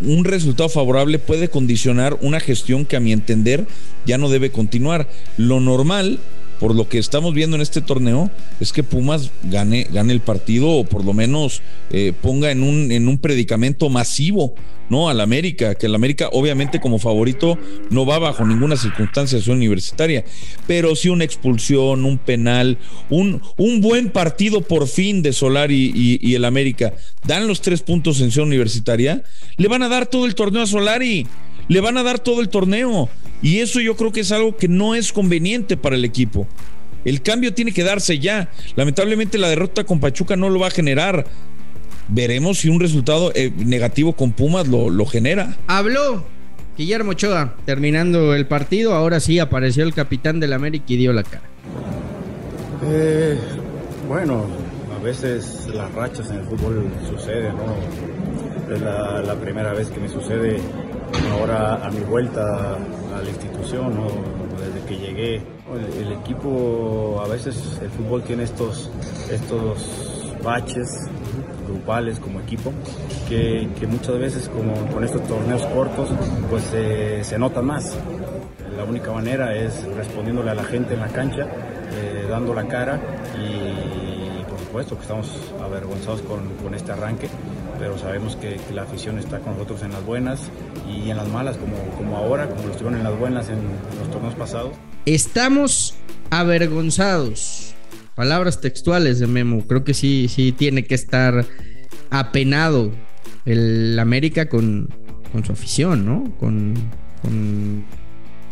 un 0.00 0.24
resultado 0.24 0.68
favorable 0.68 1.18
puede 1.18 1.48
condicionar 1.48 2.16
una 2.20 2.40
gestión 2.40 2.84
que 2.84 2.96
a 2.96 3.00
mi 3.00 3.12
entender 3.12 3.66
ya 4.06 4.18
no 4.18 4.28
debe 4.28 4.50
continuar. 4.50 5.08
Lo 5.36 5.60
normal 5.60 6.18
por 6.60 6.74
lo 6.74 6.88
que 6.88 6.98
estamos 6.98 7.32
viendo 7.32 7.56
en 7.56 7.62
este 7.62 7.80
torneo, 7.80 8.30
es 8.60 8.72
que 8.72 8.82
Pumas 8.82 9.30
gane, 9.42 9.88
gane 9.90 10.12
el 10.12 10.20
partido 10.20 10.68
o 10.68 10.84
por 10.84 11.04
lo 11.04 11.14
menos 11.14 11.62
eh, 11.90 12.12
ponga 12.20 12.50
en 12.50 12.62
un, 12.62 12.92
en 12.92 13.08
un 13.08 13.16
predicamento 13.18 13.88
masivo, 13.88 14.54
¿no? 14.90 15.08
Al 15.08 15.20
América, 15.22 15.74
que 15.76 15.86
el 15.86 15.94
América 15.94 16.28
obviamente 16.32 16.78
como 16.78 16.98
favorito 16.98 17.56
no 17.88 18.04
va 18.04 18.18
bajo 18.18 18.44
ninguna 18.44 18.76
circunstancia 18.76 19.38
a 19.38 19.40
su 19.40 19.52
universitaria, 19.52 20.24
pero 20.66 20.94
sí 20.94 21.08
una 21.08 21.24
expulsión, 21.24 22.04
un 22.04 22.18
penal, 22.18 22.76
un, 23.08 23.40
un 23.56 23.80
buen 23.80 24.10
partido 24.10 24.60
por 24.60 24.86
fin 24.86 25.22
de 25.22 25.32
Solari 25.32 25.92
y, 25.94 26.18
y 26.20 26.34
el 26.34 26.44
América, 26.44 26.92
dan 27.24 27.46
los 27.46 27.62
tres 27.62 27.80
puntos 27.80 28.20
en 28.20 28.30
su 28.30 28.42
universitaria, 28.42 29.22
le 29.56 29.68
van 29.68 29.82
a 29.82 29.88
dar 29.88 30.06
todo 30.06 30.26
el 30.26 30.34
torneo 30.34 30.62
a 30.62 30.66
Solari 30.66 31.26
le 31.70 31.80
van 31.80 31.96
a 31.96 32.02
dar 32.02 32.18
todo 32.18 32.40
el 32.40 32.48
torneo. 32.48 33.08
Y 33.42 33.60
eso 33.60 33.80
yo 33.80 33.96
creo 33.96 34.10
que 34.10 34.20
es 34.20 34.32
algo 34.32 34.56
que 34.56 34.66
no 34.66 34.96
es 34.96 35.12
conveniente 35.12 35.76
para 35.76 35.94
el 35.94 36.04
equipo. 36.04 36.46
El 37.04 37.22
cambio 37.22 37.54
tiene 37.54 37.72
que 37.72 37.84
darse 37.84 38.18
ya. 38.18 38.50
Lamentablemente 38.74 39.38
la 39.38 39.48
derrota 39.48 39.84
con 39.84 40.00
Pachuca 40.00 40.34
no 40.34 40.50
lo 40.50 40.58
va 40.58 40.66
a 40.66 40.70
generar. 40.70 41.26
Veremos 42.08 42.58
si 42.58 42.68
un 42.68 42.80
resultado 42.80 43.30
eh, 43.36 43.52
negativo 43.56 44.14
con 44.14 44.32
Pumas 44.32 44.66
lo, 44.66 44.90
lo 44.90 45.06
genera. 45.06 45.56
Habló 45.68 46.24
Guillermo 46.76 47.12
Ochoa 47.12 47.54
terminando 47.64 48.34
el 48.34 48.46
partido. 48.46 48.94
Ahora 48.94 49.20
sí 49.20 49.38
apareció 49.38 49.84
el 49.84 49.94
capitán 49.94 50.40
del 50.40 50.52
América 50.52 50.86
y 50.88 50.96
dio 50.96 51.12
la 51.12 51.22
cara. 51.22 51.44
Eh, 52.84 53.38
bueno, 54.08 54.44
a 54.98 55.02
veces 55.04 55.68
las 55.72 55.92
rachas 55.92 56.30
en 56.30 56.40
el 56.40 56.44
fútbol 56.46 56.88
suceden, 57.08 57.54
¿no? 57.56 58.19
Es 58.70 58.80
la, 58.80 59.20
la 59.20 59.34
primera 59.34 59.72
vez 59.72 59.90
que 59.90 59.98
me 59.98 60.08
sucede 60.08 60.60
ahora 61.32 61.84
a 61.84 61.90
mi 61.90 62.00
vuelta 62.00 62.42
a 62.76 63.20
la 63.20 63.28
institución, 63.28 63.96
¿no? 63.96 64.06
desde 64.60 64.86
que 64.86 64.96
llegué. 64.96 65.36
El, 65.74 66.06
el, 66.06 66.12
equipo, 66.12 67.20
a 67.24 67.28
veces 67.28 67.80
el 67.82 67.90
fútbol 67.90 68.22
tiene 68.22 68.44
estos, 68.44 68.88
estos 69.28 70.36
baches 70.44 70.88
grupales 71.66 72.20
como 72.20 72.40
equipo, 72.40 72.72
que, 73.28 73.68
que 73.78 73.86
muchas 73.88 74.18
veces 74.18 74.48
como 74.48 74.74
con 74.92 75.02
estos 75.02 75.22
torneos 75.26 75.66
cortos, 75.66 76.08
pues 76.48 76.70
eh, 76.72 77.20
se 77.22 77.38
nota 77.38 77.62
más. 77.62 77.96
La 78.76 78.84
única 78.84 79.10
manera 79.12 79.54
es 79.54 79.84
respondiéndole 79.96 80.50
a 80.50 80.54
la 80.54 80.64
gente 80.64 80.94
en 80.94 81.00
la 81.00 81.08
cancha, 81.08 81.42
eh, 81.42 82.26
dando 82.28 82.54
la 82.54 82.66
cara 82.66 83.00
y 83.36 84.44
por 84.48 84.58
supuesto 84.60 84.94
que 84.96 85.02
estamos 85.02 85.52
avergonzados 85.60 86.22
con, 86.22 86.48
con 86.62 86.74
este 86.74 86.92
arranque, 86.92 87.28
pero 87.80 87.98
sabemos 87.98 88.36
que, 88.36 88.56
que, 88.56 88.74
la 88.74 88.82
afición 88.82 89.18
está 89.18 89.40
con 89.40 89.54
nosotros 89.54 89.82
en 89.82 89.92
las 89.92 90.04
buenas 90.04 90.38
y 90.86 91.08
en 91.08 91.16
las 91.16 91.26
malas, 91.28 91.56
como, 91.56 91.76
como 91.96 92.18
ahora, 92.18 92.46
como 92.50 92.64
lo 92.64 92.72
estuvieron 92.72 92.98
en 92.98 93.04
las 93.04 93.18
buenas 93.18 93.48
en 93.48 93.58
los 93.98 94.10
torneos 94.10 94.34
pasados. 94.34 94.72
Estamos 95.06 95.94
avergonzados. 96.28 97.74
Palabras 98.14 98.60
textuales 98.60 99.18
de 99.18 99.26
Memo. 99.26 99.66
Creo 99.66 99.82
que 99.82 99.94
sí, 99.94 100.28
sí 100.28 100.52
tiene 100.52 100.84
que 100.84 100.94
estar 100.94 101.46
apenado 102.10 102.92
el 103.46 103.98
América 103.98 104.50
con, 104.50 104.90
con 105.32 105.46
su 105.46 105.52
afición, 105.52 106.04
¿no? 106.04 106.36
Con, 106.38 106.74
con, 107.22 107.84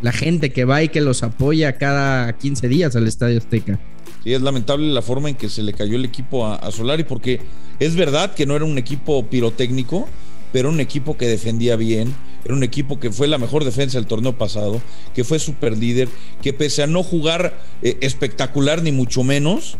la 0.00 0.12
gente 0.12 0.52
que 0.52 0.64
va 0.64 0.82
y 0.82 0.88
que 0.88 1.00
los 1.00 1.22
apoya 1.22 1.76
cada 1.76 2.32
15 2.32 2.68
días 2.68 2.96
al 2.96 3.06
Estadio 3.06 3.36
Azteca. 3.38 3.78
Sí, 4.24 4.32
es 4.32 4.40
lamentable 4.40 4.86
la 4.92 5.02
forma 5.02 5.28
en 5.28 5.34
que 5.34 5.48
se 5.48 5.62
le 5.62 5.74
cayó 5.74 5.96
el 5.96 6.04
equipo 6.04 6.46
a, 6.46 6.54
a 6.54 6.70
Solari, 6.70 7.02
porque 7.02 7.40
es 7.80 7.94
verdad 7.96 8.34
que 8.34 8.46
no 8.46 8.56
era 8.56 8.64
un 8.64 8.78
equipo 8.78 9.24
pirotécnico, 9.26 10.08
pero 10.52 10.70
un 10.70 10.80
equipo 10.80 11.16
que 11.16 11.26
defendía 11.26 11.76
bien, 11.76 12.14
era 12.44 12.54
un 12.54 12.62
equipo 12.62 12.98
que 12.98 13.10
fue 13.10 13.28
la 13.28 13.38
mejor 13.38 13.64
defensa 13.64 13.98
del 13.98 14.06
torneo 14.06 14.36
pasado, 14.36 14.80
que 15.14 15.24
fue 15.24 15.38
super 15.38 15.76
líder, 15.76 16.08
que 16.42 16.52
pese 16.52 16.82
a 16.82 16.86
no 16.86 17.02
jugar 17.02 17.60
eh, 17.82 17.98
espectacular 18.00 18.82
ni 18.82 18.92
mucho 18.92 19.22
menos, 19.22 19.76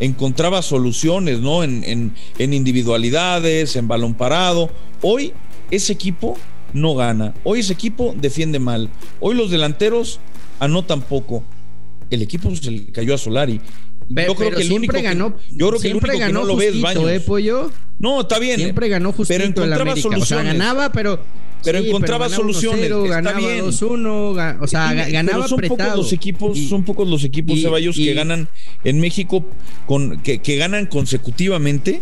encontraba 0.00 0.62
soluciones, 0.62 1.40
¿no? 1.40 1.62
En, 1.62 2.12
en, 2.38 2.52
individualidades, 2.52 3.76
en 3.76 3.86
balón 3.86 4.14
parado. 4.14 4.70
Hoy 5.02 5.32
ese 5.70 5.92
equipo 5.92 6.36
no 6.72 6.94
gana, 6.94 7.34
hoy 7.44 7.60
ese 7.60 7.74
equipo 7.74 8.14
defiende 8.16 8.58
mal, 8.58 8.88
hoy 9.20 9.34
los 9.34 9.50
delanteros 9.50 10.20
anotan 10.58 11.02
poco. 11.02 11.44
El 12.10 12.22
equipo 12.22 12.54
se 12.56 12.70
le 12.72 12.86
cayó 12.86 13.14
a 13.14 13.18
Solari 13.18 13.60
yo 14.10 14.34
creo 14.34 14.50
que 14.50 14.62
el 14.62 14.72
único 14.72 15.00
ganó, 15.02 15.36
yo 15.50 15.68
creo 15.68 15.80
que 15.80 15.88
el 15.88 15.96
único 15.96 16.12
que 16.18 16.32
no 16.32 16.44
lo 16.44 16.56
ves 16.56 16.80
Baños. 16.80 17.08
¿eh, 17.10 17.20
pollo? 17.20 17.70
No, 17.98 18.22
está 18.22 18.38
bien. 18.38 18.58
Siempre 18.58 18.88
ganó 18.88 19.12
justito 19.12 19.38
pero 19.38 19.48
encontraba 19.48 19.96
soluciones. 19.96 20.22
O 20.22 20.26
sea, 20.26 20.42
ganaba, 20.42 20.90
pero 20.92 21.20
pero 21.62 21.80
sí, 21.80 21.88
encontraba 21.88 22.26
pero 22.26 22.36
soluciones. 22.36 22.80
0, 22.84 23.04
está 23.04 23.16
ganaba 23.16 23.38
bien. 23.38 23.64
2-1, 23.66 24.56
o 24.60 24.66
sea, 24.66 25.08
Y- 25.08 25.12
ganaba 25.12 25.46
son 25.46 25.58
apretado. 25.58 25.90
pocos 25.90 25.96
los 26.04 26.12
equipos, 26.14 26.56
Y- 26.58 26.68
son 26.68 26.84
pocos 26.84 27.06
los 27.08 27.22
equipos 27.24 27.56
y- 27.58 27.62
Ceballos 27.62 27.96
que 27.96 28.14
ganan 28.14 28.48
en 28.84 29.00
México 29.00 29.44
con 29.86 30.20
que, 30.22 30.38
que 30.40 30.56
ganan 30.56 30.86
consecutivamente 30.86 32.00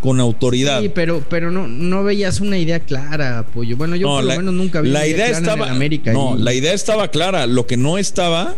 con 0.00 0.18
autoridad. 0.20 0.82
Sí, 0.82 0.90
pero, 0.92 1.22
pero 1.30 1.50
no, 1.52 1.68
no 1.68 2.02
veías 2.04 2.40
una 2.40 2.58
idea 2.58 2.80
clara, 2.80 3.46
pollo. 3.54 3.76
Bueno, 3.76 3.94
yo 3.96 4.08
No, 4.08 4.16
por 4.16 4.24
lo 4.24 4.36
menos 4.36 4.54
nunca 4.54 4.80
vi 4.80 4.90
la 4.90 4.98
una 5.00 5.06
idea 5.06 5.16
clara 5.28 5.38
en 5.38 5.44
estaba 5.44 5.70
América. 5.70 6.12
no 6.12 6.36
la 6.36 6.52
idea 6.52 6.72
estaba 6.74 7.08
clara 7.08 7.46
lo 7.46 7.66
que 7.66 7.76
no 7.76 7.98
estaba 7.98 8.56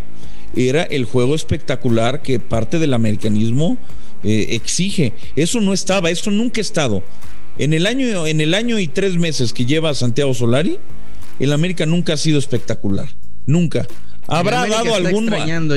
era 0.57 0.83
el 0.83 1.05
juego 1.05 1.35
espectacular 1.35 2.23
que 2.23 2.41
parte 2.41 2.79
del 2.79 2.95
americanismo 2.95 3.79
eh, 4.23 4.49
exige. 4.51 5.13
Eso 5.37 5.61
no 5.61 5.73
estaba 5.73 6.11
eso 6.11 6.31
nunca 6.31 6.61
ha 6.61 6.63
estado. 6.63 7.03
En 7.59 7.73
el 7.73 7.87
año 7.87 8.27
en 8.27 8.41
el 8.41 8.55
año 8.55 8.79
y 8.79 8.89
tres 8.89 9.17
meses 9.17 9.53
que 9.53 9.67
lleva 9.67 9.95
Santiago 9.95 10.35
Solari 10.35 10.79
el 11.39 11.53
América 11.53 11.87
nunca 11.87 12.15
ha 12.15 12.17
sido 12.17 12.39
espectacular. 12.39 13.09
Nunca. 13.47 13.87
Habrá 14.27 14.67
dado 14.67 14.95
algún 14.95 15.31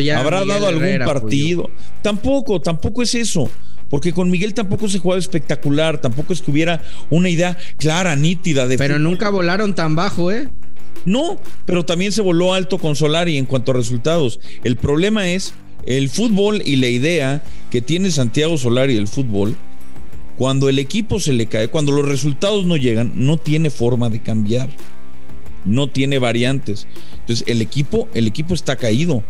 ya 0.03 0.19
habrá 0.19 0.43
dado 0.43 0.67
algún 0.67 0.83
Herrera, 0.83 1.05
partido. 1.05 1.69
Tampoco 2.01 2.59
tampoco 2.59 3.01
es 3.01 3.15
eso 3.15 3.49
porque 3.91 4.13
con 4.13 4.31
Miguel 4.31 4.53
tampoco 4.53 4.87
se 4.87 4.99
jugaba 4.99 5.19
espectacular, 5.19 5.99
tampoco 5.99 6.31
es 6.31 6.41
que 6.41 6.49
hubiera 6.49 6.81
una 7.09 7.27
idea 7.29 7.57
clara, 7.77 8.15
nítida 8.15 8.65
de 8.65 8.77
Pero 8.77 8.95
fútbol. 8.95 9.03
nunca 9.03 9.29
volaron 9.29 9.75
tan 9.75 9.95
bajo, 9.95 10.31
¿eh? 10.31 10.49
No, 11.05 11.39
pero 11.65 11.86
también 11.86 12.12
se 12.12 12.21
voló 12.21 12.53
alto 12.53 12.77
con 12.77 12.95
Solari 12.95 13.38
en 13.38 13.45
cuanto 13.45 13.71
a 13.71 13.75
resultados. 13.75 14.39
El 14.63 14.75
problema 14.75 15.29
es 15.29 15.53
el 15.86 16.10
fútbol 16.10 16.62
y 16.63 16.75
la 16.75 16.88
idea 16.88 17.43
que 17.69 17.81
tiene 17.81 18.12
Santiago 18.12 18.57
Solari 18.57 18.95
del 18.95 19.07
fútbol. 19.07 19.55
Cuando 20.38 20.69
el 20.69 20.79
equipo 20.79 21.19
se 21.19 21.33
le 21.33 21.48
cae, 21.48 21.67
cuando 21.67 21.91
los 21.91 22.07
resultados 22.07 22.65
no 22.65 22.77
llegan, 22.77 23.13
no 23.15 23.38
tiene 23.38 23.69
forma 23.69 24.10
de 24.10 24.21
cambiar. 24.21 24.69
No 25.65 25.88
tiene 25.88 26.17
variantes. 26.19 26.88
Entonces, 27.19 27.48
el 27.48 27.62
equipo, 27.62 28.07
el 28.13 28.27
equipo 28.27 28.53
está 28.53 28.75
caído. 28.75 29.24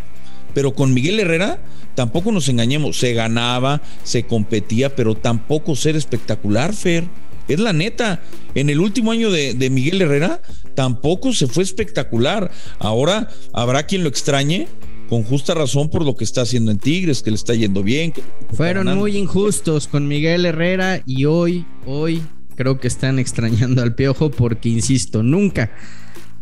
Pero 0.53 0.73
con 0.73 0.93
Miguel 0.93 1.19
Herrera, 1.19 1.61
tampoco 1.95 2.31
nos 2.31 2.47
engañemos. 2.49 2.97
Se 2.97 3.13
ganaba, 3.13 3.81
se 4.03 4.23
competía, 4.23 4.95
pero 4.95 5.15
tampoco 5.15 5.75
ser 5.75 5.95
espectacular, 5.95 6.73
Fer. 6.73 7.05
Es 7.53 7.59
la 7.59 7.73
neta. 7.73 8.21
En 8.55 8.69
el 8.69 8.79
último 8.79 9.11
año 9.11 9.31
de, 9.31 9.53
de 9.53 9.69
Miguel 9.69 10.01
Herrera, 10.01 10.41
tampoco 10.75 11.33
se 11.33 11.47
fue 11.47 11.63
espectacular. 11.63 12.51
Ahora 12.79 13.29
habrá 13.53 13.83
quien 13.83 14.03
lo 14.03 14.09
extrañe, 14.09 14.67
con 15.11 15.23
justa 15.23 15.53
razón, 15.53 15.89
por 15.89 16.05
lo 16.05 16.15
que 16.15 16.23
está 16.23 16.41
haciendo 16.41 16.71
en 16.71 16.79
Tigres, 16.79 17.21
que 17.21 17.31
le 17.31 17.35
está 17.35 17.53
yendo 17.53 17.83
bien. 17.83 18.13
Fueron 18.53 18.85
ganando. 18.85 19.01
muy 19.01 19.17
injustos 19.17 19.87
con 19.87 20.07
Miguel 20.07 20.45
Herrera 20.45 21.01
y 21.05 21.25
hoy, 21.25 21.65
hoy 21.85 22.21
creo 22.55 22.79
que 22.79 22.87
están 22.87 23.19
extrañando 23.19 23.81
al 23.81 23.93
piojo 23.93 24.31
porque, 24.31 24.69
insisto, 24.69 25.21
nunca, 25.21 25.71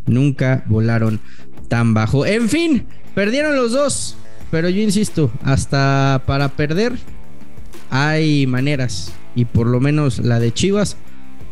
nunca 0.05 0.63
volaron 0.67 1.19
tan 1.67 1.93
bajo. 1.93 2.25
En 2.25 2.47
fin, 2.47 2.85
perdieron 3.15 3.55
los 3.55 3.71
dos, 3.71 4.15
pero 4.51 4.69
yo 4.69 4.81
insisto, 4.81 5.31
hasta 5.41 6.23
para 6.27 6.49
perder 6.49 6.93
hay 7.89 8.45
maneras 8.45 9.13
y 9.35 9.45
por 9.45 9.67
lo 9.67 9.79
menos 9.79 10.19
la 10.19 10.39
de 10.39 10.53
Chivas 10.53 10.97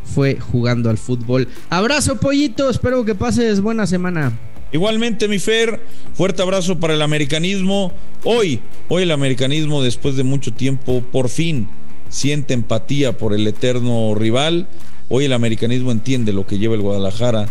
fue 0.04 0.38
jugando 0.40 0.90
al 0.90 0.98
fútbol. 0.98 1.48
Abrazo 1.70 2.16
pollito, 2.16 2.70
espero 2.70 3.04
que 3.04 3.14
pases 3.14 3.60
buena 3.60 3.86
semana. 3.86 4.38
Igualmente, 4.72 5.28
mi 5.28 5.38
Fer, 5.38 5.80
fuerte 6.14 6.42
abrazo 6.42 6.78
para 6.78 6.94
el 6.94 7.02
americanismo. 7.02 7.92
Hoy, 8.24 8.60
hoy 8.88 9.04
el 9.04 9.10
americanismo, 9.10 9.82
después 9.82 10.16
de 10.16 10.24
mucho 10.24 10.52
tiempo, 10.52 11.02
por 11.12 11.28
fin 11.28 11.68
siente 12.10 12.54
empatía 12.54 13.16
por 13.16 13.34
el 13.34 13.46
eterno 13.46 14.14
rival. 14.14 14.66
Hoy 15.08 15.24
el 15.24 15.32
americanismo 15.32 15.90
entiende 15.90 16.32
lo 16.32 16.46
que 16.46 16.58
lleva 16.58 16.74
el 16.74 16.82
Guadalajara 16.82 17.48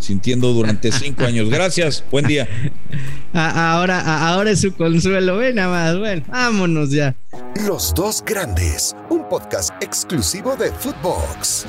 sintiendo 0.00 0.52
durante 0.52 0.92
cinco 0.92 1.24
años. 1.24 1.48
Gracias, 1.48 2.04
buen 2.10 2.26
día. 2.26 2.48
Ahora, 3.32 4.28
ahora 4.28 4.50
es 4.50 4.60
su 4.60 4.74
consuelo, 4.74 5.36
ve 5.36 5.52
nada 5.52 5.68
más, 5.68 5.98
bueno, 5.98 6.22
vámonos 6.28 6.90
ya. 6.90 7.14
Los 7.66 7.94
dos 7.94 8.22
grandes, 8.26 8.96
un 9.10 9.28
podcast 9.28 9.70
exclusivo 9.82 10.56
de 10.56 10.70
Footbox. 10.72 11.66